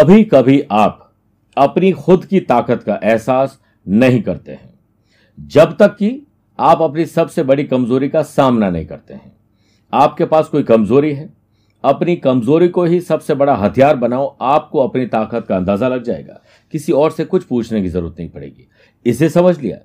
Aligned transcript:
कभी 0.00 0.22
कभी 0.24 0.62
आप 0.70 1.14
अपनी 1.56 1.90
खुद 1.92 2.24
की 2.24 2.40
ताकत 2.40 2.82
का 2.82 2.98
एहसास 3.04 3.58
नहीं 3.88 4.20
करते 4.22 4.52
हैं। 4.52 4.78
जब 5.38 5.76
तक 5.76 5.96
कि 5.96 6.26
आप 6.58 6.82
अपनी 6.82 7.04
सबसे 7.06 7.42
बड़ी 7.42 7.64
कमज़ोरी 7.64 8.08
का 8.08 8.22
सामना 8.22 8.70
नहीं 8.70 8.86
करते 8.86 9.14
हैं। 9.14 9.32
आपके 9.92 10.24
पास 10.24 10.48
कोई 10.48 10.62
कमज़ोरी 10.62 11.12
है, 11.12 11.28
अपनी 11.84 12.16
कमज़ोरी 12.16 12.68
को 12.68 12.84
ही 12.84 13.00
सबसे 13.00 13.34
बड़ा 13.34 13.54
हथियार 13.54 13.96
बनाओ, 13.96 14.36
आपको 14.40 14.78
अपनी 14.78 15.06
ताकत 15.06 15.46
का 15.48 15.56
अंदाज़ा 15.56 15.88
लग 15.88 16.02
जाएगा। 16.02 16.40
किसी 16.72 16.92
और 16.92 17.10
से 17.10 17.24
कुछ 17.24 17.44
पूछने 17.44 17.82
की 17.82 17.88
ज़रूरत 17.88 18.16
नहीं 18.18 18.30
पड़ेगी। 18.30 18.68
इसे 19.06 19.28
समझ 19.28 19.58
लिया? 19.60 19.76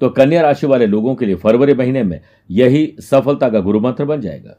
तो 0.00 0.08
कन्या 0.08 0.42
राशि 0.42 0.66
वाले 0.66 0.86
लोगों 0.86 1.14
के 1.14 1.26
लिए 1.26 1.34
फरवरी 1.34 1.74
महीने 1.74 2.02
में 2.02 2.20
यही 2.50 2.96
सफलता 3.00 3.48
का 3.48 3.60
गुरु 3.60 3.80
मंत्र 3.80 4.04
बन 4.04 4.20
जाएगा। 4.20 4.56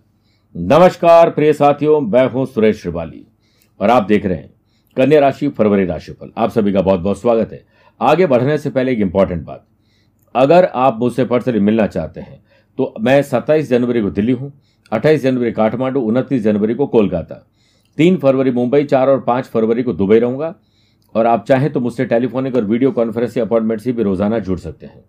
नमस्कार 0.55 1.30
प्रिय 1.30 1.54
साथियों, 1.54 2.00
मैं 2.02 2.30
हूँ 2.30 2.46
सुरेश 2.46 2.82
श्रिवाली 2.82 3.26
और 3.80 3.90
आप 3.90 4.04
देख 4.04 4.26
रहे 4.26 4.38
हैं 4.38 4.59
कन्या 4.99 5.20
राशि, 5.20 5.48
फरवरी 5.48 5.84
राशिफल 5.85 6.31
आप 6.38 6.49
सभी 6.49 6.71
का 6.73 6.81
बहुत 6.81 6.99
बहुत 6.99 7.20
स्वागत 7.21 7.52
है। 7.52 7.62
आगे 8.02 8.26
बढ़ने 8.26 8.58
से 8.58 8.70
पहले 8.70 8.91
एक 8.91 8.99
इंपॉर्टेंट 8.99 9.44
बात। 9.44 9.63
अगर 10.35 10.66
आप 10.66 10.98
मुझसे 10.99 11.25
पर्सनली 11.25 11.59
मिलना 11.59 11.85
चाहते 11.88 12.22
हैं 12.22 12.41
तो 12.77 12.94
मैं 12.99 13.22
27 13.22 13.70
जनवरी 13.70 14.02
को 14.02 14.09
दिल्ली 14.09 14.31
हूँ 14.31 14.52
28 14.91 15.22
जनवरी 15.22 15.52
काठमांडू, 15.52 16.02
उनतीस 16.02 16.41
जनवरी 16.44 16.73
को 16.73 16.88
कोलकाता। 16.88 17.35
तीन 17.98 18.17
फरवरी 18.17 18.52
मुंबई, 18.52 18.84
चार 18.84 19.09
और 19.09 19.22
पाँच 19.22 19.45
फरवरी 19.45 19.84
को 19.84 19.94
दुबई 19.94 20.17
रहूँगा। 20.20 20.53
और 21.16 21.27
आप 21.27 21.45
चाहें 21.45 21.72
तो 21.73 21.80
मुझसे 21.80 22.05
टेलीफोनिक 22.05 22.55
और 22.55 22.66
वीडियो 22.66 22.91
कॉन्फ्रेंस 22.91 23.38
अपॉइंटमेंट 23.38 23.81
से 23.81 23.91
भी 23.91 24.03
रोज़ाना 24.03 24.39
जुड़ 24.39 24.58
सकते 24.59 24.86
हैं। 24.86 25.03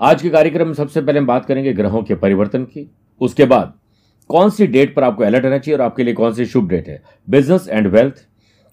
आज 0.00 0.22
के 0.22 0.30
कार्यक्रम 0.30 0.66
में 0.66 0.74
सबसे 0.74 1.00
पहले 1.00 1.18
हम 1.18 1.26
बात 1.26 1.46
करेंगे 1.46 1.72
ग्रहों 1.72 2.02
के 2.02 2.14
परिवर्तन 2.14 2.64
की। 2.64 2.88
उसके 3.20 3.44
बाद, 3.44 3.72
कौन 4.30 4.50
सी 4.50 4.66
डेट 4.66 4.94
पर 4.94 5.04
आपको 5.04 5.24
अलर्ट 5.24 5.44
रहना 5.44 5.58
चाहिए 5.58 5.78
और 5.78 5.84
आपके 5.84 6.04
लिए 6.04 6.14
कौन 6.14 6.32
सी 6.34 6.46
शुभ 6.46 6.68
डेट 6.68 6.88
है? 6.88 7.02
बिज़नेस 7.28 7.68
एंड 7.68 7.86
वेल्थ 7.86 8.24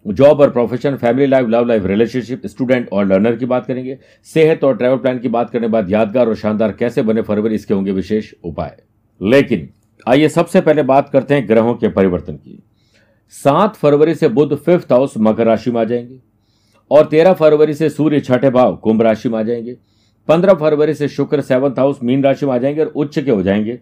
जॉब 0.05 0.39
और 0.39 0.49
profession 0.49 0.95
family 0.95 1.25
life 1.27 1.47
love 1.49 1.65
life 1.65 1.85
relationship 1.85 2.45
student 2.45 2.87
और 2.93 3.05
लर्नर 3.05 3.35
की 3.35 3.45
बात 3.45 3.65
करेंगे। 3.65 3.97
सेहत 4.23 4.63
और 4.63 4.77
ट्रैवल 4.77 4.97
प्लान 4.97 5.19
की 5.19 5.27
बात 5.27 5.49
करने 5.49 5.67
के 5.67 5.71
बाद 5.71 5.91
यादगार 5.91 6.27
और 6.27 6.35
शानदार 6.35 6.71
कैसे 6.71 7.01
बने 7.01 7.21
फरवरी, 7.21 7.55
इसके 7.55 7.73
होंगे 7.73 7.91
विशेष 7.91 8.33
उपाय। 8.43 8.75
लेकिन 9.21 9.69
आइए 10.07 10.27
सबसे 10.27 10.61
पहले 10.61 10.83
बात 10.83 11.09
करते 11.09 11.33
हैं 11.33 11.47
ग्रहों 11.47 11.73
के 11.73 11.87
परिवर्तन 11.87 12.33
की। 12.33 12.63
सात 13.33 13.75
फरवरी 13.75 14.15
से 14.15 14.27
बुध 14.27 14.55
फिफ्थ 14.55 14.91
हाउस 14.91 15.13
मकर 15.17 15.45
राशि 15.45 15.71
में 15.71 15.79
आ 15.81 15.83
जाएँगे 15.83 16.19
और 16.91 17.05
तेरह 17.05 17.33
फरवरी 17.33 17.73
से 17.73 17.89
सूर्य 17.89 18.19
छठे 18.19 18.49
भाव 18.49 18.75
कुंभ 18.75 19.01
राशि 19.01 19.29
में 19.29 19.39
आ 19.39 19.43
जाएँगे। 19.43 19.77
पंद्रह 20.27 20.53
फरवरी 20.53 20.93
से 20.93 21.07
शुक्र 21.07 21.41
सेवंथ 21.41 21.79
हाउस 21.79 21.99
मीन 22.03 22.23
राशि 22.23 22.45
में 22.45 22.53
आ 22.53 22.57
जाएँगे 22.57 22.81
और 22.81 22.87
उच्च 22.87 23.19
के 23.19 23.31
हो 23.31 23.43
जाएँगे 23.43 23.79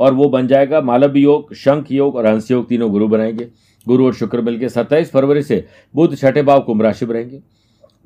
और 0.00 0.14
वो 0.14 0.28
बन 0.28 0.46
जाएगा 0.46 0.80
मालव 0.80 1.16
योग, 1.16 1.54
शंख 1.54 1.92
योग 1.92 2.16
और 2.16 2.26
हंस 2.26 2.50
योग 2.50 2.68
तीनों 2.68 2.90
गुरु 2.90 3.08
बनाएँगे। 3.08 3.48
गुरु 3.86 4.06
और 4.06 4.14
शुक्र 4.14 4.40
मिलकर 4.40 4.68
सत्ताईस 4.68 5.10
फरवरी 5.10 5.42
से 5.42 5.64
बुध 5.94 6.16
छठे 6.16 6.42
भाव 6.42 6.60
कुंभ 6.60 6.82
राशि 6.82 7.06
में 7.06 7.14
रहेंगे। 7.14 7.40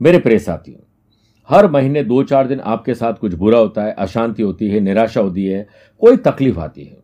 मेरे 0.01 0.19
प्रिय 0.19 0.39
साथियों, 0.39 0.79
हर 1.49 1.71
महीने 1.71 2.03
दो 2.05 2.23
चार 2.23 2.47
दिन 2.47 2.61
आपके 2.61 2.95
साथ 2.95 3.15
कुछ 3.15 3.35
बुरा 3.35 3.59
होता 3.59 3.83
है, 3.83 3.93
अशांति 3.93 4.43
होती 4.43 4.69
है, 4.69 4.81
निराशा 4.81 5.21
होती 5.21 5.45
है, 5.45 5.67
कोई 6.03 6.17
तकलीफ़ 6.17 6.59
आती 6.59 6.85
है। 6.85 6.97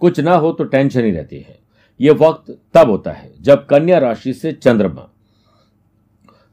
कुछ 0.00 0.20
ना 0.20 0.34
हो 0.34 0.52
तो 0.52 0.64
टेंशन 0.64 1.04
ही 1.04 1.10
रहती 1.10 1.36
है। 1.38 1.58
यह 2.00 2.12
वक्त 2.12 2.50
तब 2.74 2.90
होता 2.90 3.12
है 3.12 3.30
जब 3.40 3.64
कन्या 3.66 3.98
राशि 3.98 4.32
से 4.32 4.52
चंद्रमा, 4.52 5.08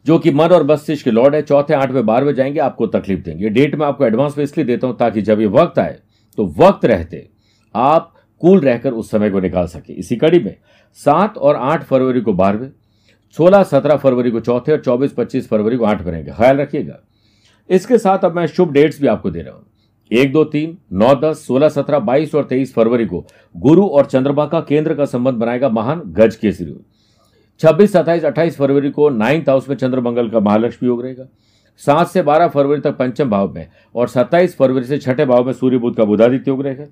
जो 0.06 0.18
कि 0.20 0.32
मन 0.32 0.48
और 0.48 0.64
मस्तिष्क 0.64 1.04
के 1.04 1.12
लॉर्ड 1.12 1.36
है, 1.36 1.42
चौथे, 1.42 1.74
आठवें, 1.74 2.06
बारहवें 2.06 2.34
जाएँगे, 2.34 2.60
आपको 2.60 2.88
तकलीफ़ 2.88 3.20
देंगे। 3.20 3.50
डेट 3.50 3.76
में 3.76 3.86
आपको 3.86 4.06
एडवांस 4.06 4.38
में 4.38 4.44
इसलिए 4.44 4.66
देता 4.66 4.88
हूँ 4.88 4.98
ताकि 4.98 5.22
जब 5.22 5.40
ये 5.40 5.46
वक्त 5.48 5.80
आए 5.80 6.00
तो 6.38 6.46
वक्त 6.58 6.86
रहते, 6.86 7.28
आप 7.76 8.14
कूल 8.42 8.60
रहकर 8.60 8.94
उस 8.94 9.12
समय 9.12 9.30
को 9.30 9.40
निकाल 9.40 9.68
सके। 9.68 9.94
इसी 9.94 10.16
कड़ी 10.16 10.40
में 10.40 10.56
सात 11.00 11.38
और 11.38 11.56
आठ 11.56 11.84
फरवरी 11.84 12.22
को 12.22 12.34
बारहवें, 12.34 12.70
सोलह, 13.38 13.64
सत्रह 13.64 13.96
फरवरी 13.96 14.32
को 14.32 14.40
चौथे 14.40 14.72
और 14.72 14.80
चौबीस, 14.80 15.14
पच्चीस 15.14 15.48
फरवरी 15.48 15.78
को 15.78 15.86
आठ 15.86 16.02
बनेंगे 16.02 16.32
ख्याल 16.32 16.58
रखिएगा। 16.58 17.00
इसके 17.70 17.98
साथ 17.98 18.26
अब 18.26 18.36
मैं 18.36 18.46
शुभ 18.48 18.72
डेट्स 18.72 19.02
भी 19.02 19.08
आपको 19.08 19.32
दे 19.32 19.42
रहा 19.42 19.56
हूँ। 19.56 19.66
एक, 20.12 20.32
दो, 20.34 20.44
तीन, 20.44 20.78
नौ, 20.94 21.14
दस, 21.16 21.46
सोलह, 21.48 21.70
सत्रह, 21.70 22.00
बाईस 22.00 22.36
और 22.36 22.44
तेईस 22.44 22.74
फरवरी 22.74 23.06
को 23.06 23.26
गुरु 23.56 23.86
और 23.86 24.06
चंद्रमा 24.06 24.46
का 24.46 24.60
केंद्र 24.60 24.94
का 24.94 25.06
संबंध 25.06 25.36
बनाएगा 25.36 25.70
महान 25.70 26.02
गज 26.06 26.36
केसरी। 26.36 26.76
छब्बीस, 27.60 27.92
सत्ताईस, 27.94 28.26
अट्ठाईस 28.26 28.58
फरवरी 28.58 28.90
को 28.90 29.10
नाइन्थ 29.10 29.50
हाउस 29.50 29.70
में 29.70 29.76
चंद्रमंगल 29.76 30.30
का 30.30 30.40
महालक्ष्मी 30.40 30.88
योग 30.88 31.04
रहेगा। 31.04 31.26
सात 31.82 32.08
से 32.08 32.22
बारह 32.22 32.48
फरवरी 32.48 32.82
तक 32.82 32.98
पंचम 32.98 33.30
भाव 33.30 33.54
में 33.54 33.68
और 33.96 34.08
सत्ताईस 34.08 34.56
फरवरी 34.58 34.84
से 34.84 34.98
छठे 34.98 35.26
भाव 35.26 35.46
में 35.46 35.54
सूर्य 35.54 35.78
बुद्ध 35.78 35.98
का 35.98 36.04
बुधादित्य 36.04 36.52
योग 36.52 36.62
रहेगा। 36.62 36.86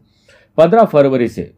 पंद्रह 0.58 0.84
फरवरी 0.84 1.28
से 1.28 1.52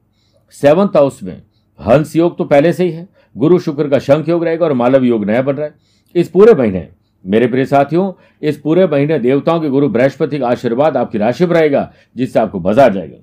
सेवंथ 0.56 0.96
हाउस 0.96 1.22
में 1.24 1.42
हंस 1.80 2.16
योग 2.16 2.38
तो 2.38 2.44
पहले 2.46 2.74
से 2.74 2.84
ही 2.84 2.92
है। 2.92 3.08
गुरु 3.36 3.60
शुक्र 3.60 3.90
का 3.90 4.00
शंख 4.00 4.30
योग 4.30 4.44
रहेगा 4.44 4.66
और 4.66 4.74
मालव 4.74 5.04
योग 5.04 5.26
नया 5.26 5.42
बन 5.42 5.56
रहा 5.56 5.66
है। 5.66 5.74
इस 6.16 6.30
पूरे 6.30 6.54
महीने, 6.54 6.88
मेरे 7.26 7.48
प्रिय 7.48 7.66
साथियों, 7.66 8.12
इस 8.42 8.58
पूरे 8.58 8.86
महीने 8.88 9.20
देवताओं 9.20 9.60
के 9.62 9.70
गुरु 9.70 9.90
बृहस्पति 9.90 10.40
का 10.40 10.48
आशीर्वाद 10.48 10.98
आपकी 10.98 11.18
राशि 11.18 11.46
पर 11.46 11.56
रहेगा 11.56 11.92
जिससे 12.16 12.40
आपको 12.40 12.60
मज़ा 12.60 12.86
आ 12.86 12.90
जाएगा। 12.90 13.18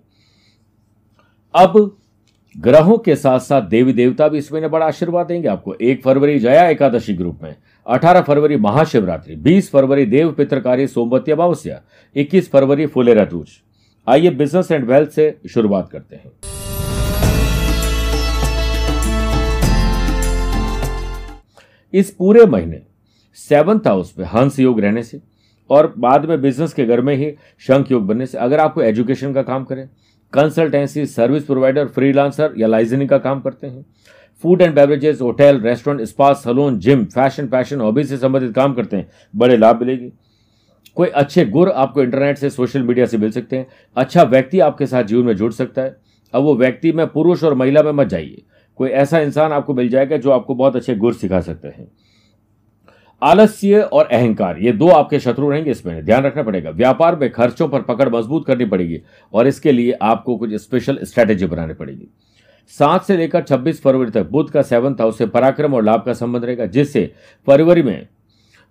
अब 1.54 1.96
ग्रहों 2.56 2.96
के 2.98 3.14
साथ 3.16 3.40
साथ 3.40 3.62
देवी 3.62 3.92
देवता 3.92 4.28
भी 4.28 4.38
इस 4.38 4.52
महीने 4.52 4.68
बड़ा 4.68 4.86
आशीर्वाद 4.86 5.26
देंगे। 5.26 5.48
आपको 5.48 5.74
एक 5.74 6.02
फरवरी 6.02 6.38
जया 6.38 6.68
एकादशी 6.68 7.14
ग्रुप 7.14 7.42
में, 7.42 7.54
अठारह 7.86 8.20
फरवरी 8.20 8.56
महाशिवरात्रि, 8.58 9.36
बीस 9.36 9.70
फरवरी 9.70 10.06
देव 10.06 10.32
पित्रकारी 10.32 10.86
सोमवती 10.86 11.32
अमावस्या, 11.32 11.80
इक्कीस 12.16 12.50
फरवरी 12.50 12.86
फुलेरा 12.86 13.24
टूच 13.24 13.60
आइए 14.06 14.30
बिज़नेस 14.30 14.70
एंड 14.72 14.84
वेल्थ 14.84 15.10
से 15.10 15.24
शुरुआत 15.50 15.88
करते 15.90 16.16
हैं। 16.16 16.30
इस 21.92 22.10
पूरे 22.10 22.44
महीने 22.46 22.80
सेवंथ 23.38 23.86
हाउस 23.86 24.12
में 24.18 24.24
हंस 24.26 24.58
योग 24.58 24.80
रहने 24.80 25.02
से 25.02 25.20
और 25.70 25.92
बाद 25.98 26.24
में 26.28 26.40
बिज़नेस 26.42 26.72
के 26.72 26.86
घर 26.86 27.00
में 27.00 27.14
ही 27.16 27.30
शंख 27.66 27.90
योग 27.90 28.06
बनने 28.06 28.26
से 28.26 28.38
अगर 28.38 28.60
आपको 28.60 28.82
एजुकेशन 28.82 29.34
का 29.34 29.42
काम 29.42 29.64
करें 29.64 29.86
कंसल्टेंसी 30.32 31.06
सर्विस 31.06 31.44
प्रोवाइडर 31.44 31.86
फ्रीलांसर 31.88 32.54
या 32.58 32.66
लाइजनिंग 32.66 33.08
का 33.08 33.18
काम 33.18 33.40
करते 33.40 33.66
हैं 33.66 33.84
food 34.44 34.62
and 34.62 34.74
beverages 34.74 35.20
hotel 35.20 35.60
restaurant 35.60 36.02
spa 36.08 36.32
salon 36.34 36.78
gym 36.78 37.04
fashion 37.04 37.46
fashion 37.48 37.80
hobby 37.80 38.04
से 38.04 38.16
संबंधित 38.16 38.54
काम 38.54 38.74
करते 38.74 38.96
हैं, 38.96 39.08
बड़े 39.34 39.56
लाभ 39.56 39.80
मिलेगी। 39.80 40.12
कोई 40.96 41.08
अच्छे 41.08 41.44
गुर 41.44 41.70
आपको 41.70 42.02
इंटरनेट 42.02 42.38
से, 42.38 42.50
सोशल 42.50 42.82
मीडिया 42.82 43.06
से 43.06 43.18
मिल 43.18 43.30
सकते 43.30 43.56
हैं। 43.56 43.66
अच्छा 43.96 44.22
व्यक्ति 44.22 44.60
आपके 44.60 44.86
साथ 44.86 45.04
जीवन 45.04 45.26
में 45.26 45.36
जुड़ 45.36 45.52
सकता 45.52 45.82
है। 45.82 45.96
अब 46.34 46.42
वो 46.42 46.54
व्यक्ति 46.56 46.92
में, 46.92 47.06
पुरुष 47.06 47.44
और 47.44 47.54
महिला 47.54 47.82
में 47.82 47.92
मत 47.92 48.06
जाइए। 48.06 48.42
कोई 48.78 48.88
ऐसा 48.90 49.18
इंसान 49.18 49.52
आपको 49.52 49.74
मिल 49.74 49.88
जाएगा 49.88 50.16
जो 50.16 50.30
आपको 50.30 50.54
बहुत 50.54 50.76
अच्छे 50.76 50.94
गुर 50.94 51.14
सिखा 51.14 51.40
सकते 51.40 51.68
हैं। 51.68 51.90
आलस्य 53.22 53.80
और 53.82 54.06
अहंकार, 54.06 54.58
ये 54.58 54.72
दो 54.72 54.88
आपके 54.88 55.18
शत्रु 55.20 55.50
रहेंगे 55.50 55.70
इसमें 55.70 56.04
ध्यान 56.04 56.22
रखना 56.24 56.42
पड़ेगा। 56.42 56.70
व्यापार 56.70 57.16
में 57.16 57.30
खर्चों 57.32 57.68
पर 57.68 57.82
पकड़ 57.82 58.08
मज़बूत 58.08 58.46
करनी 58.46 58.64
पड़ेगी 58.64 59.00
और 59.34 59.46
इसके 59.46 59.72
लिए 59.72 59.92
आपको 59.92 60.36
कुछ 60.36 60.54
स्पेशल 60.54 60.98
स्ट्रैटेजी 61.02 61.46
बनानी 61.46 61.74
पड़ेगी। 61.74 62.08
सात 62.72 63.04
से 63.04 63.16
लेकर 63.16 63.42
छब्बीस 63.42 63.82
फरवरी 63.82 64.10
तक 64.10 64.28
बुद्ध 64.30 64.50
का 64.50 64.62
सेवंथ 64.62 65.00
हाउस 65.00 65.18
से 65.18 65.26
पराक्रम 65.26 65.74
और 65.74 65.84
लाभ 65.84 66.02
का 66.06 66.12
संबंध 66.12 66.44
रहेगा, 66.44 66.66
जिससे 66.66 67.12
फरवरी 67.46 67.82
में 67.82 68.08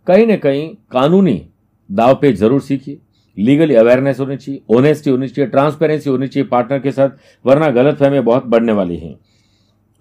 कहीं 0.07 0.27
ना 0.27 0.35
कहीं 0.35 0.69
कानूनी 0.91 1.50
दाव 1.91 2.15
पे 2.15 2.31
ज़रूर 2.33 2.61
सीखिए। 2.61 2.97
लीगली 3.37 3.75
अवेयरनेस 3.75 4.19
होनी 4.19 4.37
चाहिए 4.37 4.61
ऑनेस्टी 4.77 5.09
होनी 5.09 5.27
चाहिए 5.27 5.49
ट्रांसपेरेंसी 5.51 6.09
होनी 6.09 6.27
चाहिए 6.27 6.47
पार्टनर 6.47 6.79
के 6.79 6.91
साथ, 6.91 7.09
वरना 7.45 7.69
गलत 7.69 7.97
फहमी 7.97 8.19
बहुत 8.19 8.45
बढ़ने 8.45 8.71
वाली 8.71 8.97
है। 8.97 9.15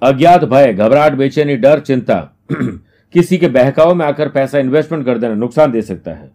अज्ञात 0.03 0.45
भय, 0.45 0.73
घबराहट, 0.73 1.13
बेचैनी, 1.13 1.57
डर, 1.57 1.81
चिंता। 1.81 2.21
किसी 3.15 3.39
के 3.39 3.49
बहकाव 3.49 3.95
में 3.95 4.05
आकर 4.07 4.29
पैसा 4.29 4.59
इन्वेस्टमेंट 4.59 5.05
कर 5.07 5.19
देना 5.19 5.35
नुकसान 5.35 5.73
दे 5.73 5.83
सकता 5.83 6.11
है। 6.11 6.31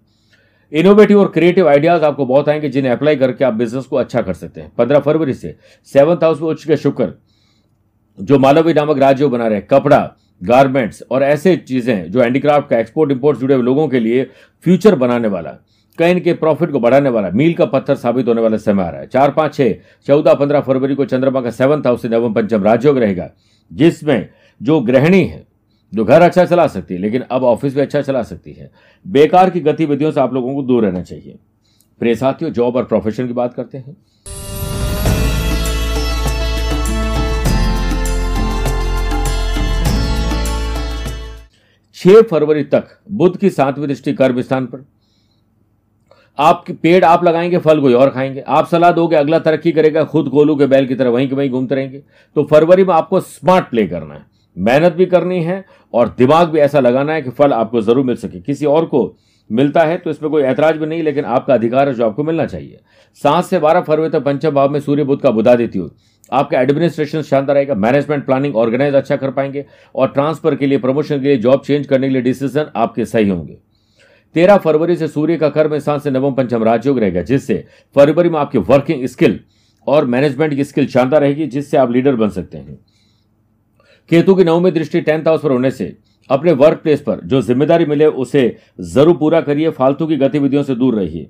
इनोवेटिव 0.71 1.19
और 1.19 1.27
क्रिएटिव 1.27 1.67
आइडियाज़ 1.69 2.03
आपको 2.03 2.25
बहुत 2.25 2.49
आएँगे 2.49 2.69
जिन्हें 2.69 2.91
अप्लाई 2.91 3.15
करके 3.15 3.45
आप 3.45 3.53
बिज़नेस 3.53 3.85
को 3.85 3.95
अच्छा 3.95 4.21
कर 4.21 4.33
सकते 4.33 4.61
हैं। 4.61 4.71
पंद्रह 4.77 4.99
फरवरी 4.99 5.33
से 5.33 5.55
सेवंथ 5.93 6.23
हाउस 6.23 6.41
में 6.41 6.47
उच्च 6.47 6.63
के 6.63 6.77
शुक्र, 6.77 7.13
जो 8.17 8.39
मालवी 8.39 8.73
नामक 8.73 8.97
राज्य 8.97 9.27
बना 9.27 9.47
रहे 9.47 9.61
कपड़ा 9.61 9.99
गारमेंट्स 10.41 11.03
और 11.11 11.23
ऐसे 11.23 11.55
चीज़ें 11.57 12.11
जो 12.11 12.21
हैंडीक्राफ्ट 12.21 12.69
का 12.69 12.79
एक्सपोर्ट 12.79 13.11
इंपोर्ट 13.11 13.39
जुड़े 13.39 13.55
हुए 13.55 13.63
लोगों 13.63 13.87
के 13.87 13.99
लिए 13.99 14.23
फ्यूचर 14.63 14.95
बनाने 14.95 15.27
वाला, 15.27 15.49
कहीं 15.97 16.11
इनके 16.11 16.33
प्रॉफिट 16.33 16.71
को 16.71 16.79
बढ़ाने 16.79 17.09
वाला, 17.09 17.29
मील 17.29 17.53
का 17.53 17.65
पत्थर 17.65 17.95
साबित 17.95 18.27
होने 18.27 18.41
वाला 18.41 18.57
समय 18.57 18.83
आ 18.83 18.89
रहा 18.89 19.01
है। 19.01 19.07
चार, 19.07 19.31
पाँच, 19.31 19.55
छह, 19.55 19.73
चौदह, 20.07 20.33
पंद्रह 20.33 20.61
फरवरी 20.61 20.95
को 20.95 21.05
चंद्रमा 21.05 21.41
का 21.41 21.49
सेवंथ 21.51 21.87
हाउस 21.87 22.01
से 22.01 22.09
नवम 22.09 22.33
पंचम 22.33 22.63
राजयोग 22.63 22.97
रहेगा, 22.97 23.29
जिसमें 23.71 24.29
जो 24.61 24.79
गृहिणी 24.81 25.23
है, 25.23 25.45
जो 25.93 26.05
घर 26.05 26.21
अच्छा 26.21 26.45
चला 26.45 26.67
सकती 26.67 26.93
है, 26.93 26.99
लेकिन 26.99 27.21
अब 27.21 27.43
ऑफ़िस 27.43 27.75
भी 27.75 27.81
अच्छा 27.81 28.01
चला 28.01 28.23
सकती 28.23 28.53
है। 28.53 28.69
बेकार 29.05 29.49
की 29.49 29.59
गतिविधियों 29.59 30.11
से 30.11 30.19
आप 30.19 30.33
लोगों 30.33 30.55
को 30.55 30.63
दूर 30.63 30.85
रहना 30.85 31.01
चाहिए। 31.01 31.37
प्रिय 32.01 32.15
साथियों 32.15 32.51
जॉब 32.51 32.75
और 32.75 32.83
प्रोफेशन 32.83 33.27
की 33.27 33.33
बात 33.33 33.53
करते 33.53 33.77
हैं। 33.77 33.95
छह 42.05 42.21
फरवरी 42.21 42.63
तक 42.63 42.87
बुद्ध 43.11 43.37
की 43.37 43.49
सातवीं 43.49 43.87
दृष्टि 43.87 44.13
कर्म 44.13 44.41
स्थान 44.41 44.65
पर। 44.65 44.85
आपके 46.39 46.73
पेड़ 46.73 47.05
आप 47.05 47.23
लगाएँगे, 47.23 47.57
फल 47.57 47.81
कोई 47.81 47.93
और 47.93 48.09
खाएँगे। 48.09 48.41
आप 48.41 48.67
सलाह 48.67 48.91
दोगे, 48.91 49.15
अगला 49.15 49.39
तरक्की 49.39 49.71
करेगा, 49.71 50.03
खुद 50.03 50.27
गोलू 50.27 50.55
के 50.55 50.65
बैल 50.65 50.87
की 50.87 50.95
तरह 50.95 51.09
वहीं 51.09 51.29
के 51.29 51.35
वहीं 51.35 51.49
घूमते 51.49 51.75
रहेंगे। 51.75 52.03
तो 52.35 52.43
फरवरी 52.43 52.83
में 52.83 52.93
आपको 52.93 53.19
स्मार्ट 53.19 53.69
प्ले 53.69 53.87
करना 53.87 54.13
है। 54.13 54.25
मेहनत 54.57 54.93
भी 54.93 55.05
करनी 55.05 55.41
है 55.43 55.65
और 55.93 56.15
दिमाग 56.17 56.49
भी 56.49 56.59
ऐसा 56.59 56.79
लगाना 56.79 57.13
है 57.13 57.21
कि 57.21 57.29
फल 57.29 57.53
आपको 57.53 57.81
ज़रूर 57.81 58.05
मिल 58.05 58.15
सके। 58.15 58.41
किसी 58.41 58.65
और 58.65 58.85
को 58.85 59.17
मिलता 59.49 59.83
है 59.83 59.97
तो 59.97 60.09
इसमें 60.09 60.29
कोई 60.31 60.43
ऐतराज 60.43 60.77
भी 60.77 60.85
नहीं, 60.85 61.03
लेकिन 61.03 61.25
आपका 61.25 61.53
अधिकार 61.53 61.87
है 61.87 61.93
जो 61.93 62.05
आपको 62.05 62.23
मिलना 62.23 62.45
चाहिए। 62.45 62.79
सात 63.23 63.45
से 63.45 63.59
बारह 63.59 63.81
फरवरी 63.81 64.09
तक 64.09 64.23
पंचम 64.23 64.51
भाव 64.51 64.69
में 64.69 64.79
सूर्य 64.79 65.03
बुद्ध 65.03 65.21
का 65.23 65.31
बुधा 65.31 65.55
देती 65.55 65.79
योग 65.79 65.93
आपका 66.31 66.59
एडमिनिस्ट्रेशन 66.61 67.21
शानदार 67.21 67.55
रहेगा 67.55 67.75
मैनेजमेंट 67.75 68.25
प्लानिंग 68.25 68.55
ऑर्गेनाइज 68.55 68.95
अच्छा 68.95 69.15
कर 69.15 69.31
पाएँगे, 69.31 69.65
और 69.95 70.07
ट्रांसफ़र 70.07 70.55
के 70.55 70.67
लिए 70.67 70.77
प्रमोशन 70.77 71.21
के 71.21 71.27
लिए 71.27 71.37
जॉब 71.37 71.61
चेंज 71.61 71.85
करने 71.87 72.07
के 72.07 72.13
लिए 72.13 72.21
डिसीज़न 72.21 72.71
आपके 72.75 73.05
सही 73.05 73.29
होंगे। 73.29 73.57
तेरह 74.35 74.57
फरवरी 74.57 74.95
से 74.95 75.07
सूर्य 75.07 75.37
का 75.37 75.49
कर्म 75.49 75.77
स्थान 75.79 75.99
से 75.99 76.11
नवम 76.11 76.33
पंचम 76.33 76.63
राजयोग 76.63 76.99
रहेगा, 76.99 77.21
जिससे 77.21 77.63
फरवरी 77.95 78.29
में 78.29 78.39
आपकी 78.39 78.57
वर्किंग 78.59 79.05
स्किल 79.05 79.39
और 79.87 80.05
मैनेजमेंट 80.05 80.53
की 80.55 80.63
स्किल 80.63 80.87
शानदार 80.87 81.21
रहेगी, 81.21 81.47
जिससे 81.47 81.77
आप 81.77 81.91
लीडर 81.91 82.15
बन 82.15 82.29
सकते 82.29 82.57
हैं। 82.57 82.77
केतु 84.09 84.35
की 84.35 84.43
नवमी 84.43 84.71
दृष्टि 84.71 85.01
टेंथ 85.01 85.27
हाउस 85.27 85.41
पर 85.41 85.51
होने 85.51 85.71
से, 85.71 85.95
अपने 86.29 86.51
वर्क 86.53 86.79
प्लेस 86.83 87.01
पर 87.01 87.19
जो 87.23 87.41
ज़िम्मेदारी 87.41 87.85
मिले 87.85 88.05
उसे 88.05 88.55
ज़रूर 88.81 89.17
पूरा 89.17 89.41
करिए, 89.41 89.69
फालतू 89.69 90.07
की 90.07 90.15
गतिविधियों 90.17 90.63
से 90.63 90.75
दूर 90.75 90.95
रहिए। 90.95 91.29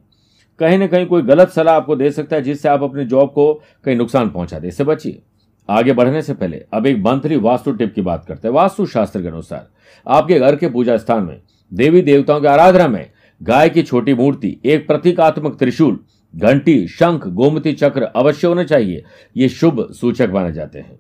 कहीं 0.59 0.77
ना 0.77 0.87
कहीं 0.87 1.05
कोई 1.05 1.21
गलत 1.21 1.49
सलाह 1.49 1.75
आपको 1.75 1.95
दे 1.95 2.11
सकता 2.11 2.35
है 2.35 2.41
जिससे 2.41 2.69
आप 2.69 2.83
अपनी 2.83 3.05
जॉब 3.05 3.31
को 3.31 3.53
कहीं 3.85 3.95
नुकसान 3.95 4.29
पहुँचा 4.29 4.59
दे। 4.59 4.67
इससे 4.67 4.83
बचिए। 4.83 5.21
आगे 5.69 5.93
बढ़ने 5.93 6.21
से 6.21 6.33
पहले, 6.33 6.63
अब 6.73 6.85
एक 6.87 6.97
मंत्री 6.97 7.37
वास्तु 7.37 7.71
टिप 7.71 7.93
की 7.93 8.01
बात 8.01 8.25
करते 8.27 8.47
हैं। 8.47 8.55
वास्तु 8.55 8.85
शास्त्र 8.85 9.21
के 9.21 9.27
अनुसार, 9.27 9.67
आपके 10.07 10.39
घर 10.39 10.55
के 10.55 10.69
पूजा 10.69 10.97
स्थान 10.97 11.23
में 11.23 11.39
देवी 11.71 12.01
देवताओं 12.01 12.41
की 12.41 12.47
आराधना 12.47 12.87
में 12.87 13.09
गाय 13.41 13.69
की 13.69 13.83
छोटी 13.83 14.13
मूर्ति, 14.13 14.59
एक 14.65 14.87
प्रतीकात्मक 14.87 15.57
त्रिशूल, 15.59 15.99
घंटी, 16.33 16.87
शंख, 16.89 17.27
गोमती 17.29 17.73
चक्र 17.73 18.03
अवश्य 18.05 18.47
होने 18.47 18.63
चाहिए। 18.65 19.03
ये 19.35 19.49
शुभ 19.49 19.87
सूचक 19.91 20.29
माने 20.33 20.51
जाते 20.53 20.79
हैं। 20.79 20.99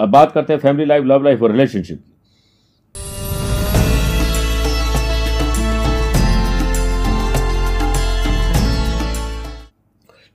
अब 0.00 0.08
बात 0.08 0.32
करते 0.32 0.52
हैं 0.52 0.60
फैमिली 0.60 0.84
लाइफ 0.84 1.04
लव 1.04 1.24
लाइफ 1.24 1.42
और 1.42 1.50
रिलेशनशिप 1.52 1.98
की। 1.98 2.12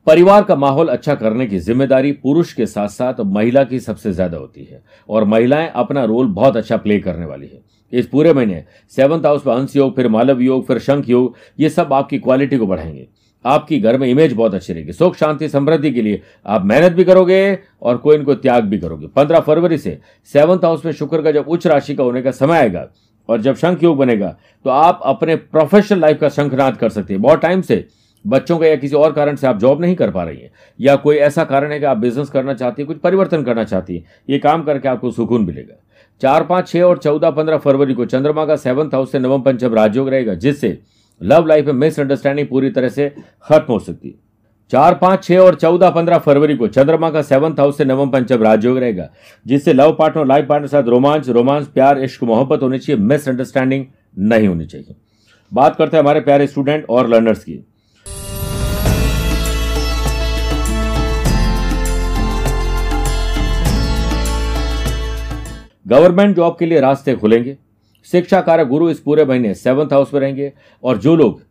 परिवार 0.08 0.44
का 0.44 0.56
माहौल 0.56 0.88
अच्छा 0.88 1.14
करने 1.16 1.46
की 1.48 1.60
ज़िम्मेदारी 1.60 2.12
पुरुष 2.14 2.52
के 2.54 2.66
साथ 2.66 2.88
साथ 2.88 3.20
महिला 3.28 3.64
की 3.64 3.80
सबसे 3.80 4.12
ज़्यादा 4.12 4.38
होती 4.38 4.64
है 4.64 4.84
और 5.10 5.24
महिलाएँ 5.26 5.72
अपना 5.76 6.04
रोल 6.04 6.28
बहुत 6.34 6.58
अच्छा 6.58 6.78
प्ले 6.78 7.00
करने 7.00 7.26
वाली 7.26 7.48
है। 7.48 7.62
इस 7.94 8.08
पूरे 8.08 8.34
महीने 8.34 8.64
सेवंथ 8.98 9.26
हाउस 9.26 9.46
में 9.48 9.54
अंश 9.54 9.76
योग, 9.76 9.96
फिर 9.96 10.08
मालव 10.10 10.42
योग, 10.42 10.66
फिर 10.68 10.80
शंख 10.80 11.10
योग, 11.10 11.36
ये 11.60 11.70
सब 11.70 11.94
आपकी 11.94 12.20
क्वालिटी 12.20 12.58
को 12.58 12.68
बढ़ाएँगे। 12.68 13.08
आपकी 13.46 13.80
घर 13.80 13.98
में 13.98 14.08
इमेज 14.08 14.34
बहुत 14.34 14.54
अच्छी 14.54 14.74
रहेगी। 14.74 14.92
सुख, 14.92 15.16
शांति, 15.16 15.50
समृद्धि 15.50 15.92
के 15.92 16.02
लिए 16.02 16.22
आप 16.46 16.66
मेहनत 16.66 16.92
भी 16.92 17.04
करोगे 17.04 17.58
और 17.82 17.98
कोई 17.98 18.16
इनको 18.16 18.36
त्याग 18.36 18.64
भी 18.64 18.80
करोगे। 18.80 19.08
पंद्रह 19.08 19.40
फरवरी 19.40 19.78
से 19.78 19.98
सेवंथ 20.30 20.66
हाउस 20.66 20.86
में 20.86 20.92
शुक्र 20.92 21.22
का 21.22 21.32
जब 21.32 21.48
उच्च 21.48 21.68
राशि 21.68 21.96
का 21.96 22.04
होने 22.04 22.22
का 22.22 22.32
समय 22.34 22.58
आएगा 22.58 22.88
और 23.30 23.42
जब 23.42 23.56
शंख 23.56 23.84
योग 23.84 23.98
बनेगा 23.98 24.36
तो 24.66 24.70
आप 24.70 25.02
अपने 25.06 25.36
प्रोफेशनल 25.36 26.00
लाइफ 26.00 26.20
का 26.22 26.30
शंखनाद 26.30 26.78
कर 26.78 26.90
सकते 26.90 27.14
हैं। 27.14 27.22
बहुत 27.22 27.42
टाइम 27.42 27.62
से 27.62 27.86
बच्चों 28.26 28.58
का 28.58 28.68
या 28.68 28.76
किसी 28.76 28.96
और 28.96 29.12
कारण 29.14 29.36
से 29.36 29.48
आप 29.48 29.58
जॉब 29.60 29.82
नहीं 29.82 29.96
कर 29.96 30.12
पा 30.12 30.24
रही 30.24 30.38
हैं। 30.38 30.52
या 30.80 30.96
कोई 30.96 31.16
ऐसा 31.18 31.44
कारण 31.44 31.72
है 31.72 31.80
कि 31.80 31.86
आप 31.86 31.98
बिज़नेस 31.98 32.30
करना 32.30 32.54
चाहती 32.54 32.82
है, 32.82 32.86
कुछ 32.86 32.98
परिवर्तन 32.98 33.44
करना 33.44 33.64
चाहती 33.64 33.96
है, 33.96 34.04
ये 34.30 34.40
काम 34.40 34.64
करके 34.64 34.88
आपको 34.90 35.12
सुकून 35.12 35.46
मिलेगा। 35.46 35.76
चार, 36.22 36.44
पाँच, 36.44 36.68
छह 36.68 36.82
और 36.82 36.98
चौदह, 36.98 37.30
पंद्रह 37.32 37.58
फरवरी 37.58 37.94
को 37.94 38.06
चंद्रमा 38.06 38.46
का 38.46 38.56
सेवंथ 38.56 38.94
हाउस 38.94 39.12
से 39.12 39.20
नवम 39.20 39.42
पंचम 39.42 39.74
राजयोग 39.74 40.10
रहेगा, 40.10 40.34
जिससे 40.34 40.78
लव 41.22 41.46
लाइफ 41.46 41.66
में 41.66 41.74
मिसअंडरस्टैंडिंग 41.74 42.48
पूरी 42.48 42.70
तरह 42.70 42.90
से 42.90 43.10
खत्म 43.46 43.74
हो 43.74 43.80
सकती 43.80 44.08
है। 44.08 44.16
चार, 44.72 44.94
पाँच, 44.94 45.24
छह 45.24 45.38
और 45.38 45.56
चौदह, 45.56 45.90
पंद्रह 45.90 46.18
फरवरी 46.18 46.56
को 46.56 46.68
चंद्रमा 46.68 47.10
का 47.10 47.22
सेवंथ 47.22 47.60
हाउस 47.60 47.78
से 47.78 47.86
नवम 47.86 48.10
पंचम 48.10 48.44
राजयोग 48.44 48.78
रहेगा, 48.78 49.10
जिससे 49.46 49.74
लव 49.74 49.96
पार्टनर 50.00 50.26
लाइफ 50.26 50.46
पार्टनर 50.46 50.68
साथ 50.68 50.84
रोमांच 50.84 51.30
रोमांस 51.30 51.68
प्यार, 51.68 52.00
इश्क, 52.00 52.24
मोहब्बत 52.24 52.64
होनी 52.64 52.80
चाहिए 52.80 53.02
मिसअंडरस्टैंडिंग 53.02 53.86
नहीं 54.20 54.48
होनी 54.48 54.66
चाहिए। 54.66 54.96
बात 55.52 55.76
करते 55.76 55.98
हैं 55.98 56.04
हमारे 56.04 56.20
प्यारे 56.20 56.48
स्टूडेंट 56.48 56.86
और 56.90 57.10
लर्नर्स 57.10 57.44
की। 57.44 57.64
गवर्नमेंट 65.88 66.36
जॉब 66.36 66.56
के 66.60 66.66
लिए 66.66 66.80
रास्ते 66.80 67.16
खुलेंगे। 67.16 67.58
शिक्षा 68.08 68.42
कार्य 68.42 68.66
गुरु 68.66 68.90
इस 68.90 69.00
पूरे 69.00 69.26
महीने 69.26 69.54
सेवंथ 69.54 69.94
हाउस 69.94 70.14
में 70.14 70.20
रहेंगे 70.22 70.52
और 70.84 70.98
जो 70.98 71.16
लोग 71.16 71.42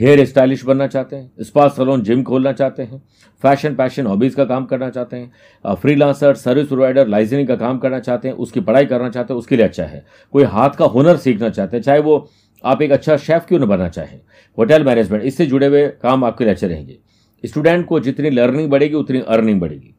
हेयर 0.00 0.24
स्टाइलिश 0.24 0.64
बनना 0.64 0.86
चाहते 0.86 1.16
हैं 1.16 1.44
स्पा 1.44 1.66
सलोन 1.68 2.02
जिम 2.02 2.22
खोलना 2.22 2.52
चाहते 2.52 2.82
हैं 2.82 3.02
फ़ैशन 3.42 3.74
पैशन 3.74 4.06
हॉबीज 4.06 4.34
का 4.34 4.44
काम 4.44 4.64
करना 4.64 4.88
चाहते 4.90 5.16
हैं 5.16 5.74
फ्रीलांसर 5.74 6.34
सर्विस 6.34 6.66
प्रोवाइडर 6.68 7.08
लाइजनिंग 7.08 7.48
का 7.48 7.56
काम 7.56 7.78
करना 7.78 7.98
चाहते 8.00 8.28
हैं, 8.28 8.34
उसकी 8.34 8.60
पढ़ाई 8.60 8.86
करना 8.86 9.08
चाहते 9.10 9.32
हैं, 9.32 9.38
उसके 9.38 9.56
लिए 9.56 9.66
अच्छा 9.66 9.84
है। 9.84 10.04
कोई 10.32 10.44
हाथ 10.44 10.70
का 10.70 10.84
हुनर 10.86 11.16
सीखना 11.16 11.48
चाहते 11.50 11.76
हैं, 11.76 11.82
चाहे 11.82 12.00
वो 12.00 12.28
आप 12.64 12.82
एक 12.82 12.92
अच्छा 12.92 13.16
शेफ 13.16 13.46
क्यों 13.48 13.58
न 13.60 13.66
बनना 13.66 13.88
चाहें 13.88 14.20
होटल 14.58 14.84
मैनेजमेंट 14.84 15.24
इससे 15.24 15.46
जुड़े 15.46 15.66
हुए 15.66 15.86
काम 16.02 16.24
आपके 16.24 16.44
लिए 16.44 16.52
अच्छे 16.54 16.66
रहेंगे। 16.68 16.98
स्टूडेंट 17.44 17.86
को 17.86 18.00
जितनी 18.00 18.30
लर्निंग 18.30 18.70
बढ़ेगी, 18.70 18.94
उतनी 18.94 19.20
अर्निंग 19.20 19.60
बढ़ेगी। 19.60 19.94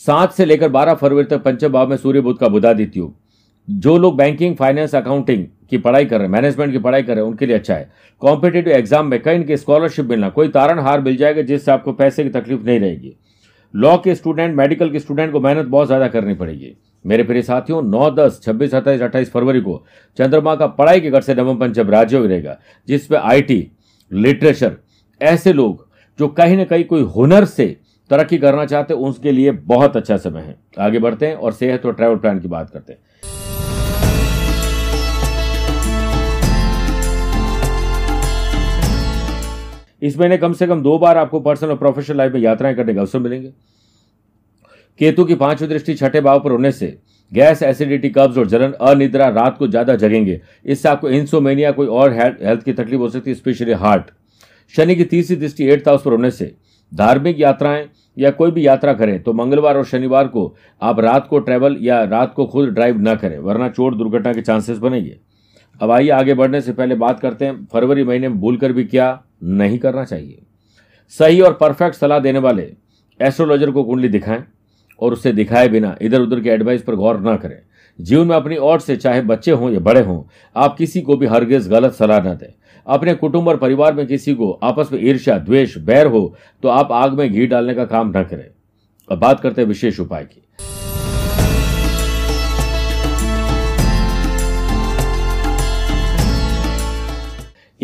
सात 0.00 0.32
से 0.32 0.44
लेकर 0.44 0.68
बारह 0.68 0.94
फरवरी 0.94 1.24
तक 1.24 1.42
पंचम 1.42 1.68
भाव 1.68 1.90
में 1.90 1.96
सूर्य 1.96 2.20
बुद्ध 2.20 2.38
का 2.40 2.48
बुधादित्य 2.48 3.00
योग। 3.00 3.14
जो 3.68 3.96
लोग 3.98 4.16
बैंकिंग 4.16 4.56
फाइनेंस 4.56 4.94
अकाउंटिंग 4.94 5.46
की 5.70 5.78
पढ़ाई 5.78 6.04
कर 6.04 6.18
रहे 6.18 6.26
हैं 6.26 6.32
मैनेजमेंट 6.32 6.72
की 6.72 6.78
पढ़ाई 6.78 7.02
कर 7.02 7.14
रहे 7.14 7.24
हैं, 7.24 7.30
उनके 7.30 7.46
लिए 7.46 7.56
अच्छा 7.56 7.74
है। 7.74 7.90
कॉम्पिटेटिव 8.22 8.72
एग्ज़ाम 8.72 9.06
में 9.06 9.20
कहीं 9.20 9.36
इनकी 9.36 9.56
स्कॉलरशिप 9.56 10.06
मिलना, 10.06 10.28
कोई 10.30 10.48
तारण 10.48 10.78
हार 10.78 11.00
मिल 11.00 11.16
जाएगा 11.16 11.42
जिससे 11.42 11.70
आपको 11.72 11.92
पैसे 11.92 12.24
की 12.24 12.30
तकलीफ़ 12.30 12.64
नहीं 12.64 12.80
रहेगी। 12.80 13.16
लॉ 13.74 13.96
के 13.98 14.14
स्टूडेंट 14.14 14.56
मेडिकल 14.56 14.90
के 14.90 14.98
स्टूडेंट 14.98 15.32
को 15.32 15.40
मेहनत 15.40 15.66
बहुत 15.66 15.86
ज़्यादा 15.86 16.08
करनी 16.08 16.34
पड़ेगी। 16.34 16.76
मेरे 17.04 17.22
प्रिय 17.22 17.42
साथियों, 17.42 17.80
नौ 17.82 18.10
दस, 18.10 18.40
छब्बीस, 18.42 18.70
सत्ताईस, 18.70 19.00
अट्ठाईस 19.02 19.30
फरवरी 19.30 19.60
को 19.60 19.82
चंद्रमा 20.18 20.54
का 20.54 20.66
पढ़ाई 20.68 21.00
के 21.00 21.10
घर 21.10 21.20
से 21.20 21.34
नवम 21.34 21.58
पंचम 21.58 21.90
राज्य 21.90 22.18
रहेगा 22.18 22.56
जिसपे 22.88 23.16
आईटी 23.16 23.66
लिटरेचर 24.10 24.76
ऐसे 25.20 25.52
लोग 25.52 25.86
जो 26.18 26.28
कहीं 26.30 26.56
ना 26.56 26.64
कहीं 26.64 26.84
कोई 26.84 27.02
हुनर 27.14 27.44
से 27.46 27.66
तरक्की 28.10 28.38
करना 28.38 28.64
चाहते 28.66 28.94
हैं 28.94 29.00
उसके 29.00 29.32
लिए 29.32 29.50
बहुत 29.50 29.96
अच्छा 29.96 30.16
समय 30.18 30.40
है। 30.40 30.56
आगे 30.78 30.98
बढ़ते 30.98 31.26
हैं 31.26 31.34
और 31.34 31.52
सेहत 31.52 31.86
और 31.86 31.94
ट्रैवल 31.94 32.16
प्लान 32.16 32.40
की 32.40 32.48
बात 32.48 32.70
करते 32.70 32.92
हैं। 32.92 32.98
इस 40.04 40.18
महीने 40.18 40.36
कम 40.38 40.52
से 40.52 40.66
कम 40.66 40.82
दो 40.82 40.98
बार 40.98 41.18
आपको 41.18 41.40
पर्सनल 41.40 41.70
और 41.70 41.76
प्रोफेशनल 41.76 42.16
लाइफ 42.16 42.32
में 42.32 42.40
यात्राएँ 42.40 42.74
करने 42.76 42.94
का 42.94 43.00
अवसर 43.00 43.18
मिलेंगे। 43.18 43.52
केतु 45.00 45.24
की 45.24 45.34
पांचवी 45.34 45.68
दृष्टि 45.68 45.94
छठे 45.94 46.20
भाव 46.20 46.40
पर 46.40 46.50
होने 46.50 46.72
से 46.72 46.96
गैस 47.32 47.62
एसिडिटी 47.62 48.08
कब्ज 48.10 48.38
और 48.38 48.46
जलन, 48.48 48.72
अनिद्रा 48.72 49.28
रात 49.30 49.56
को 49.58 49.68
ज़्यादा 49.68 49.94
जगेंगे। 49.96 50.40
इससे 50.64 50.88
आपको 50.88 51.08
इंसोमेनिया 51.10 51.70
कोई 51.72 51.86
और 51.88 52.12
हेल्थ 52.12 52.62
की 52.64 52.72
तकलीफ़ 52.72 53.00
हो 53.00 53.08
सकती 53.08 53.30
है 53.30 53.36
स्पेशली 53.36 53.72
हार्ट 53.74 54.10
शनि 54.74 54.94
की 54.96 55.04
तीसरी 55.06 55.36
दृष्टि 55.36 55.64
एट्थ 55.66 55.88
हाउस 55.88 56.02
पर 56.02 56.10
होने 56.10 56.30
से 56.30 56.54
धार्मिक 56.92 57.40
यात्राएँ 57.40 57.86
या 58.16 58.30
कोई 58.32 58.50
भी 58.50 58.66
यात्रा 58.66 58.92
करें 58.94 59.22
तो 59.22 59.32
मंगलवार 59.32 59.76
और 59.76 59.84
शनिवार 59.84 60.28
को 60.28 60.54
आप 60.82 61.00
रात 61.00 61.26
को 61.28 61.38
ट्रैवल 61.40 61.76
या 61.80 62.02
रात 62.04 62.32
को 62.34 62.46
खुद 62.46 62.68
ड्राइव 62.68 63.00
न 63.00 63.14
करें, 63.16 63.38
वरना 63.38 63.68
चोट 63.68 63.94
दुर्घटना 63.94 64.32
के 64.32 64.42
चांसेस 64.42 64.78
बनेंगे। 64.78 65.16
अब 65.80 65.90
आइए 65.90 66.08
आगे 66.10 66.34
बढ़ने 66.34 66.60
से 66.60 66.72
पहले 66.72 66.94
बात 66.96 67.20
करते 67.20 67.44
हैं, 67.44 67.66
फरवरी 67.72 68.04
महीने 68.04 68.28
में 68.28 68.38
भूल 68.40 68.56
कर 68.56 68.72
भी 68.72 68.84
क्या 68.84 69.08
नहीं 69.44 69.78
करना 69.78 70.04
चाहिए। 70.04 70.42
सही 71.14 71.40
और 71.40 71.52
परफेक्ट 71.52 71.96
सलाह 71.96 72.18
देने 72.18 72.38
वाले 72.38 72.72
एस्ट्रोलॉजर 73.20 73.70
को 73.70 73.84
कुंडली 73.84 74.08
दिखाएँ 74.08 74.42
और 75.00 75.12
उससे 75.12 75.32
दिखाए 75.32 75.68
बिना 75.68 75.96
इधर 76.02 76.20
उधर 76.20 76.40
के 76.40 76.50
एडवाइस 76.50 76.82
पर 76.82 76.94
गौर 76.94 77.20
न 77.22 77.36
करें। 77.36 77.58
जीवन 77.98 78.26
में 78.26 78.36
अपनी 78.36 78.56
ओर 78.56 78.80
से 78.80 78.96
चाहे 78.96 79.20
बच्चे 79.22 79.50
हों 79.50 79.70
या 79.70 79.80
बड़े 79.80 80.00
हों, 80.00 80.22
आप 80.56 80.76
किसी 80.76 81.00
को 81.00 81.16
भी 81.16 81.26
हरगिज 81.26 81.68
गलत 81.68 81.92
सलाह 81.92 82.20
न 82.22 82.34
दें। 82.36 82.52
अपने 82.86 83.14
कुटुंब 83.14 83.48
और 83.48 83.56
परिवार 83.56 83.94
में 83.94 84.06
किसी 84.06 84.34
को 84.34 84.50
आपस 84.52 84.88
में 84.92 85.00
ईर्ष्या, 85.00 85.38
द्वेष, 85.38 85.76
बैर 85.78 86.06
हो 86.06 86.34
तो 86.62 86.68
आप 86.68 86.92
आग 86.92 87.12
में 87.12 87.30
घी 87.30 87.46
डालने 87.46 87.74
का 87.74 87.84
काम 87.84 88.12
न 88.16 88.24
करें। 88.24 88.48
अब 89.08 89.18
बात 89.18 89.40
करते 89.40 89.60
हैं 89.62 89.68
विशेष 89.68 90.00
उपाय 90.00 90.24
की। 90.24 90.43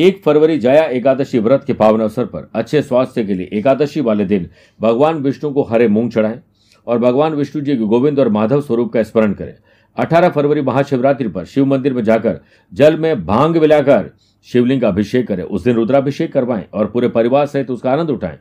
एक 0.01 0.23
फरवरी 0.25 0.57
जया 0.59 0.83
एकादशी 0.83 1.39
व्रत 1.39 1.65
के 1.67 1.73
पावन 1.73 2.01
अवसर 2.01 2.25
पर 2.25 2.51
अच्छे 2.55 2.81
स्वास्थ्य 2.83 3.25
के 3.25 3.35
लिए 3.35 3.49
एकादशी 3.53 4.01
वाले 4.01 4.25
दिन 4.25 4.49
भगवान 4.81 5.17
विष्णु 5.17 5.51
को 5.53 5.63
हरे 5.63 5.89
मूंग 5.89 6.11
चढ़ाएँ 6.11 6.39
और 6.87 6.99
भगवान 6.99 7.35
विष्णु 7.35 7.63
जी 7.63 7.77
के 7.77 7.85
गोविंद 7.85 8.19
और 8.19 8.29
माधव 8.29 8.61
स्वरूप 8.61 8.93
का 8.93 9.03
स्मरण 9.03 9.33
करें। 9.33 9.55
18 9.97 10.31
फरवरी 10.31 10.61
महाशिवरात्रि 10.61 11.29
पर 11.29 11.45
शिव 11.45 11.65
मंदिर 11.65 11.93
में 11.93 12.03
जाकर 12.05 12.41
जल 12.73 12.97
में 12.99 13.27
भाँग 13.27 13.57
मिलाकर 13.57 14.11
शिवलिंग 14.49 14.81
का 14.81 14.89
अभिषेक 14.89 15.27
करें। 15.29 15.43
उस 15.43 15.65
दिन 15.65 15.77
रुद्राभिषेक 15.77 16.33
करवाएँ 16.33 16.65
और 16.75 16.87
पूरे 16.87 17.09
परिवार 17.09 17.47
सहित 17.47 17.71
उसका 17.71 17.93
आनंद 17.93 18.11
उठाएँ। 18.11 18.39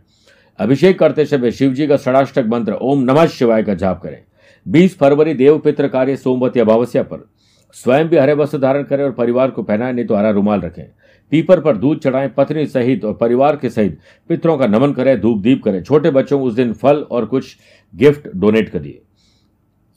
अभिषेक 0.60 1.00
करते 1.00 1.25
समय 1.25 1.51
शिव 1.51 1.74
जी 1.74 1.88
का 1.88 1.98
षडाष्टक 1.98 2.46
मंत्र 2.46 2.74
ओम 2.74 3.04
नमः 3.04 3.25
शिवाय 3.28 3.63
का 3.63 3.74
जाप 3.74 4.01
करें। 4.01 4.22
20 4.66 4.98
फरवरी 4.98 5.34
देव 5.34 5.58
पित्र 5.58 5.88
कार्य 5.88 6.16
सोमवती 6.16 6.60
अमावस्या 6.60 7.04
पर 7.04 7.30
स्वयं 7.75 8.07
भी 8.09 8.17
हरे 8.17 8.33
वस्त्र 8.33 8.57
धारण 8.57 8.83
करें 8.83 9.03
और 9.03 9.11
परिवार 9.11 9.51
को 9.51 9.63
पहनाएँ, 9.63 9.93
नहीं 9.93 10.05
तो 10.05 10.15
हरा 10.15 10.29
रुमाल 10.29 10.61
रखें। 10.61 10.83
पीपर 11.31 11.59
पर 11.59 11.77
दूध 11.77 11.99
चढ़ाएँ, 11.99 12.29
पत्नी 12.29 12.65
सहित 12.65 13.05
और 13.05 13.13
परिवार 13.13 13.55
के 13.55 13.69
सहित 13.69 13.99
पितरों 14.29 14.57
का 14.57 14.67
नमन 14.67 14.93
करें 14.93 15.19
धूप 15.21 15.39
दीप 15.39 15.63
करें। 15.63 15.81
छोटे 15.83 16.11
बच्चों 16.11 16.39
को 16.39 16.45
उस 16.45 16.53
दिन 16.53 16.73
फल 16.73 17.01
और 17.01 17.25
कुछ 17.25 17.55
गिफ्ट 17.93 18.29
डोनेट 18.35 18.69
करिए 18.69 19.01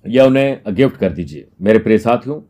या 0.05 0.25
उन्हें 0.25 0.61
गिफ्ट 0.69 0.97
कर 0.97 1.13
दीजिए। 1.13 1.47
मेरे 1.63 1.79
प्रिय 1.79 1.99
साथियों, 1.99 2.41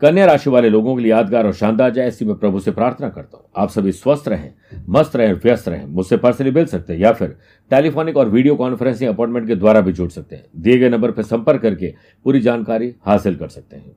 कन्या 0.00 0.26
राशि 0.26 0.50
वाले 0.50 0.68
लोगों 0.68 0.94
के 0.96 1.02
लिए 1.02 1.10
यादगार 1.10 1.46
और 1.46 1.52
शानदार 1.52 1.90
जाए 1.90 2.06
ऐसी 2.06 2.24
मैं 2.24 2.34
प्रभु 2.36 2.60
से 2.60 2.70
प्रार्थना 2.70 3.08
करता 3.08 3.38
हूँ। 3.38 3.46
आप 3.56 3.70
सभी 3.70 3.92
स्वस्थ 3.92 4.28
रहें, 4.28 4.50
मस्त 4.88 5.16
रहें 5.16 5.32
व्यस्त 5.34 5.68
रहें। 5.68 5.86
मुझसे 5.86 6.16
पर्सनली 6.16 6.50
मिल 6.50 6.66
सकते 6.66 6.92
हैं 6.92 7.00
या 7.00 7.12
फिर 7.12 7.36
टेलीफोनिक 7.70 8.16
और 8.16 8.28
वीडियो 8.28 8.54
कॉन्फ्रेंसिंग 8.56 9.10
अपॉइंटमेंट 9.10 9.46
के 9.48 9.54
द्वारा 9.54 9.80
भी 9.80 9.92
जुड़ 9.92 10.10
सकते 10.10 10.36
हैं। 10.36 10.44
दिए 10.56 10.78
गए 10.78 10.88
नंबर 10.88 11.10
पर 11.10 11.22
संपर्क 11.22 11.62
करके 11.62 11.94
पूरी 12.26 12.40
जानकारी 12.40 12.94
हासिल 13.06 13.34
कर 13.34 13.48
सकते 13.48 13.76
हैं। 13.76 13.96